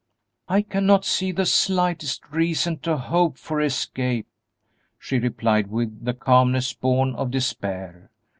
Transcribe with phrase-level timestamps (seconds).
[0.47, 4.25] "I cannot see the slightest reason to hope for escape,"
[4.97, 8.09] she replied, with the calmness born of despair.